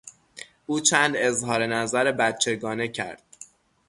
او 0.65 0.79
چند 0.79 1.15
اظهار 1.17 1.65
نظر 1.67 2.11
بچگانه 2.11 2.87
کرد. 2.87 3.23